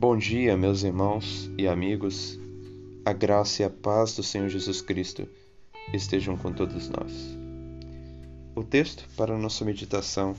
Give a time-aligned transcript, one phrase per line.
[0.00, 2.40] Bom dia, meus irmãos e amigos.
[3.04, 5.28] A graça e a paz do Senhor Jesus Cristo
[5.92, 7.36] estejam com todos nós.
[8.56, 10.34] O texto para nossa meditação,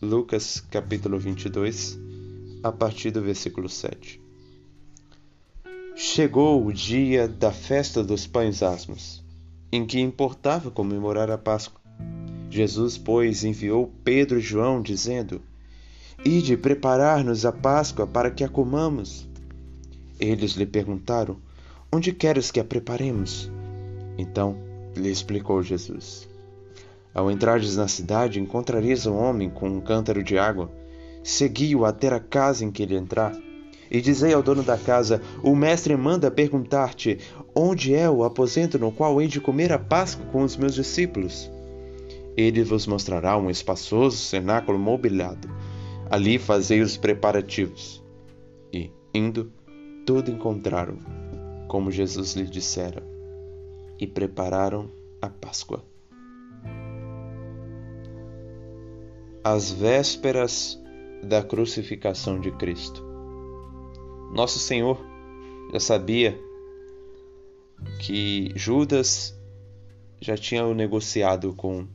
[0.00, 2.00] Lucas capítulo 22,
[2.62, 4.18] a partir do versículo 7.
[5.94, 9.22] Chegou o dia da festa dos pães asmos,
[9.70, 11.82] em que importava comemorar a Páscoa.
[12.48, 15.42] Jesus, pois, enviou Pedro e João, dizendo:
[16.24, 19.28] Ide preparar-nos a Páscoa para que a comamos.
[20.20, 21.36] Eles lhe perguntaram:
[21.92, 23.50] Onde queres que a preparemos?
[24.16, 24.56] Então
[24.94, 26.28] lhe explicou Jesus:
[27.12, 30.70] Ao entrares na cidade, encontrareis um homem com um cântaro de água.
[31.24, 33.36] Segui-o até a casa em que ele entrar.
[33.90, 37.18] E dizei ao dono da casa: O mestre manda perguntar-te:
[37.52, 41.50] Onde é o aposento no qual hei de comer a Páscoa com os meus discípulos?
[42.36, 45.50] Ele vos mostrará um espaçoso cenáculo mobiliado.
[46.12, 48.04] Ali fazei os preparativos.
[48.70, 49.50] E, indo,
[50.04, 50.98] tudo encontraram,
[51.68, 53.02] como Jesus lhe dissera,
[53.98, 54.90] e prepararam
[55.22, 55.82] a Páscoa.
[59.42, 60.78] As vésperas
[61.22, 63.02] da crucificação de Cristo.
[64.34, 65.02] Nosso Senhor
[65.72, 66.38] já sabia
[68.00, 69.34] que Judas
[70.20, 71.88] já tinha negociado com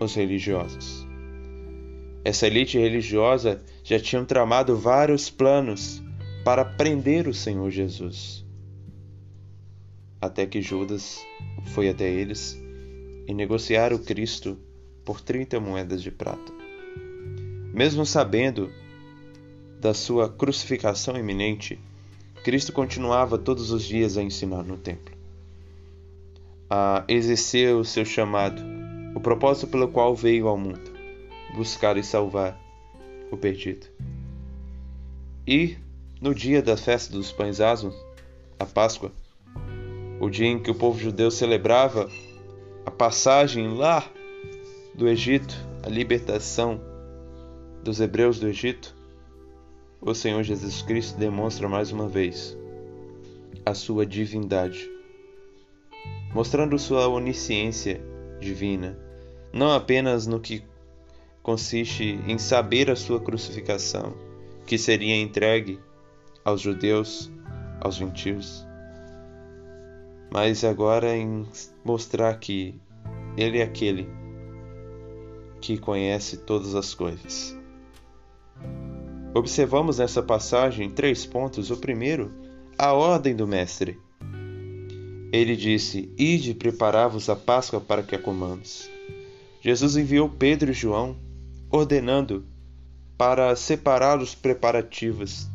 [0.00, 1.11] os religiosos.
[2.24, 6.02] Essa elite religiosa já tinha tramado vários planos
[6.44, 8.44] para prender o Senhor Jesus.
[10.20, 11.20] Até que Judas
[11.74, 12.56] foi até eles
[13.26, 14.56] e negociaram Cristo
[15.04, 16.52] por 30 moedas de prata.
[17.74, 18.70] Mesmo sabendo
[19.80, 21.76] da sua crucificação iminente,
[22.44, 25.12] Cristo continuava todos os dias a ensinar no templo,
[26.70, 28.62] a exercer o seu chamado,
[29.14, 30.91] o propósito pelo qual veio ao mundo,
[31.54, 32.58] buscar e salvar
[33.30, 33.86] o perdido.
[35.46, 35.76] E
[36.20, 37.94] no dia da festa dos pães asmos,
[38.58, 39.10] a Páscoa,
[40.20, 42.08] o dia em que o povo judeu celebrava
[42.86, 44.08] a passagem lá
[44.94, 46.80] do Egito, a libertação
[47.82, 48.94] dos hebreus do Egito,
[50.00, 52.56] o Senhor Jesus Cristo demonstra mais uma vez
[53.64, 54.88] a sua divindade,
[56.34, 58.00] mostrando sua onisciência
[58.40, 58.98] divina,
[59.52, 60.62] não apenas no que
[61.42, 64.14] consiste em saber a sua crucificação,
[64.66, 65.78] que seria entregue
[66.44, 67.30] aos judeus,
[67.80, 68.66] aos gentios,
[70.32, 71.46] mas agora em
[71.84, 72.74] mostrar que
[73.36, 74.08] Ele é aquele
[75.60, 77.56] que conhece todas as coisas.
[79.34, 81.70] Observamos nessa passagem três pontos.
[81.70, 82.30] O primeiro,
[82.76, 83.98] a ordem do Mestre.
[85.32, 88.90] Ele disse: Ide preparar-vos a Páscoa para que a comamos.
[89.62, 91.16] Jesus enviou Pedro e João,
[91.72, 92.44] ordenando
[93.16, 95.48] para separar os preparativos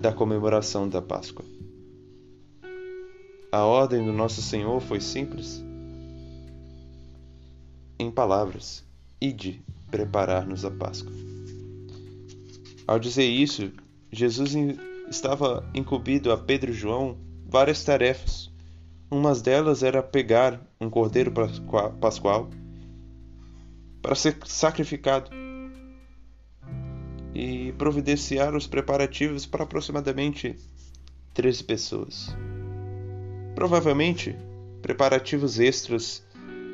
[0.00, 1.44] da comemoração da Páscoa.
[3.52, 5.64] A ordem do nosso Senhor foi simples.
[7.96, 8.84] Em palavras,
[9.20, 11.12] ide preparar-nos a Páscoa.
[12.84, 13.70] Ao dizer isso,
[14.10, 14.52] Jesus
[15.08, 17.16] estava incumbido a Pedro e João
[17.46, 18.50] várias tarefas.
[19.08, 21.32] Uma delas era pegar um cordeiro
[22.00, 22.50] pascual
[24.04, 25.30] para ser sacrificado
[27.34, 30.58] e providenciar os preparativos para aproximadamente
[31.32, 32.36] 13 pessoas.
[33.54, 34.36] Provavelmente,
[34.82, 36.22] preparativos extras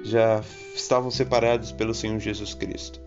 [0.02, 0.42] já
[0.74, 3.00] estavam separados pelo Senhor Jesus Cristo.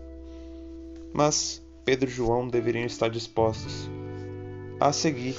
[1.12, 3.90] Mas Pedro e João deveriam estar dispostos
[4.80, 5.36] a seguir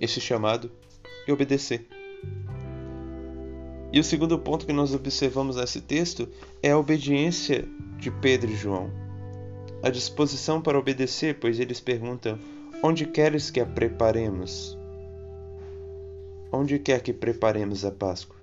[0.00, 0.70] esse chamado
[1.26, 1.99] e obedecer.
[3.92, 6.28] E o segundo ponto que nós observamos nesse texto
[6.62, 7.68] é a obediência
[7.98, 8.90] de Pedro e João
[9.82, 12.38] a disposição para obedecer, pois eles perguntam:
[12.82, 14.76] Onde queres que a preparemos?
[16.52, 18.36] Onde quer que preparemos a Páscoa?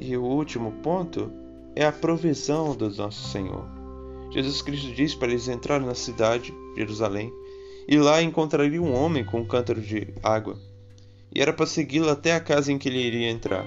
[0.00, 1.32] E o último ponto
[1.74, 3.66] é a provisão do nosso Senhor.
[4.30, 7.32] Jesus Cristo diz para eles entrarem na cidade, Jerusalém,
[7.88, 10.58] e lá encontrariam um homem com um cântaro de água.
[11.34, 13.66] E era para segui-lo até a casa em que ele iria entrar.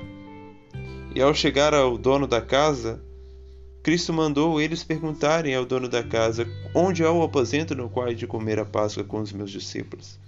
[1.15, 3.01] E ao chegar ao dono da casa,
[3.81, 8.13] Cristo mandou eles perguntarem ao dono da casa onde há o aposento no qual é
[8.13, 10.19] de comer a Páscoa com os meus discípulos.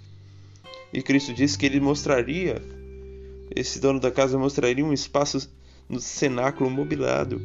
[0.92, 2.62] E Cristo disse que ele mostraria,
[3.54, 5.52] esse dono da casa mostraria um espaço
[5.88, 7.40] no cenáculo mobilado,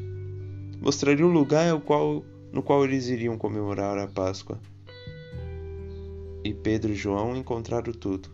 [0.79, 4.59] mostraria um lugar qual, no qual eles iriam comemorar a Páscoa.
[6.43, 8.29] E Pedro e João encontraram tudo,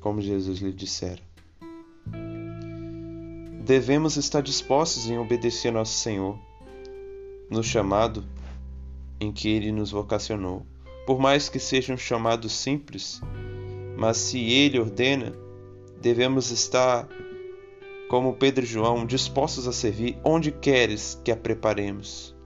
[0.00, 1.20] como Jesus lhe dissera.
[3.64, 6.38] Devemos estar dispostos em obedecer nosso Senhor
[7.50, 8.24] no chamado
[9.20, 10.64] em que ele nos vocacionou,
[11.06, 13.20] por mais que seja um chamado simples,
[13.96, 15.32] mas se Ele ordena,
[16.00, 17.08] devemos estar,
[18.08, 22.36] como Pedro e João, dispostos a servir onde queres que a preparemos.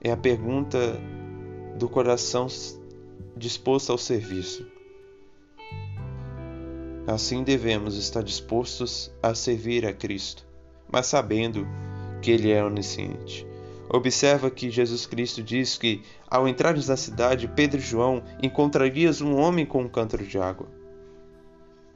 [0.00, 0.78] É a pergunta
[1.76, 2.46] do coração
[3.36, 4.77] disposto ao serviço.
[7.08, 10.44] Assim devemos estar dispostos a servir a Cristo,
[10.92, 11.66] mas sabendo
[12.20, 13.46] que Ele é onisciente.
[13.88, 19.38] Observa que Jesus Cristo diz que, ao entrares na cidade, Pedro e João encontrarias um
[19.38, 20.68] homem com um cântaro de água.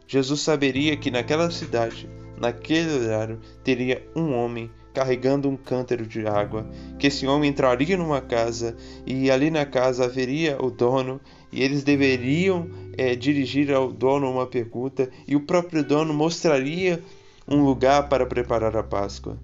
[0.07, 6.67] Jesus saberia que naquela cidade, naquele horário, teria um homem carregando um cântaro de água,
[6.99, 8.75] que esse homem entraria numa casa
[9.07, 11.21] e ali na casa haveria o dono
[11.53, 17.03] e eles deveriam é, dirigir ao dono uma pergunta e o próprio dono mostraria
[17.47, 19.39] um lugar para preparar a Páscoa.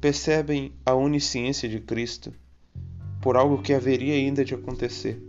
[0.00, 2.32] Percebem a onisciência de Cristo
[3.22, 5.22] por algo que haveria ainda de acontecer.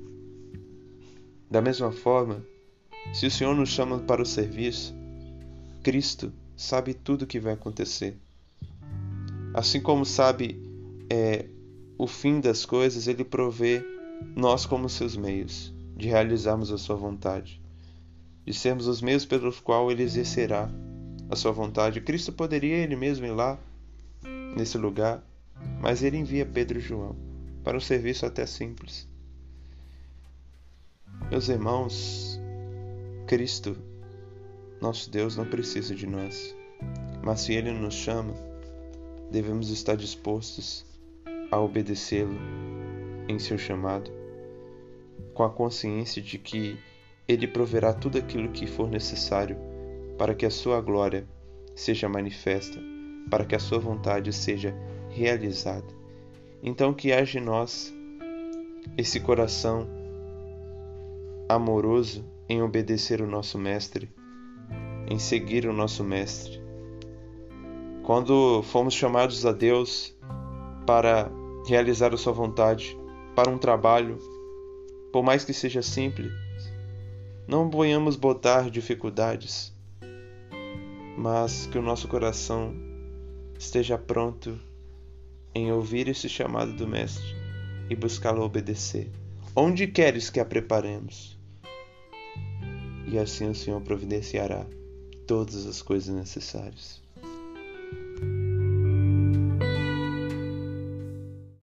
[1.49, 2.43] Da mesma forma,
[3.13, 4.95] se o Senhor nos chama para o serviço,
[5.83, 8.17] Cristo sabe tudo o que vai acontecer.
[9.53, 10.61] Assim como sabe
[11.09, 11.45] é,
[11.97, 13.83] o fim das coisas, ele provê
[14.35, 17.59] nós como seus meios de realizarmos a sua vontade,
[18.45, 20.69] de sermos os meios pelos quais ele exercerá
[21.29, 21.99] a sua vontade.
[22.01, 23.59] Cristo poderia ele mesmo ir lá,
[24.55, 25.23] nesse lugar,
[25.81, 27.15] mas ele envia Pedro e João
[27.63, 29.07] para um serviço até simples.
[31.29, 32.39] Meus irmãos,
[33.25, 33.75] Cristo,
[34.79, 36.55] nosso Deus, não precisa de nós,
[37.23, 38.33] mas se ele nos chama,
[39.31, 40.85] devemos estar dispostos
[41.51, 42.37] a obedecê-lo
[43.27, 44.09] em seu chamado,
[45.37, 46.79] com a consciência de que
[47.27, 49.55] ele proverá tudo aquilo que for necessário
[50.17, 51.27] para que a sua glória
[51.75, 52.79] seja manifesta,
[53.29, 54.75] para que a sua vontade seja
[55.11, 55.85] realizada.
[56.63, 57.93] Então que haja em nós
[58.97, 59.87] esse coração
[61.47, 64.09] amoroso em obedecer o nosso mestre,
[65.07, 66.59] em seguir o nosso mestre,
[68.01, 70.17] quando fomos chamados a Deus
[70.87, 71.29] para
[71.67, 72.97] realizar a Sua vontade,
[73.35, 74.17] para um trabalho,
[75.17, 76.31] por mais que seja simples,
[77.47, 79.75] não ponhamos botar dificuldades,
[81.17, 82.75] mas que o nosso coração
[83.57, 84.59] esteja pronto
[85.55, 87.35] em ouvir esse chamado do Mestre
[87.89, 89.09] e buscá-lo obedecer.
[89.55, 91.35] Onde queres que a preparemos?
[93.07, 94.67] E assim o Senhor providenciará
[95.25, 97.01] todas as coisas necessárias.